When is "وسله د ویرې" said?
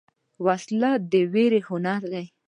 0.45-1.61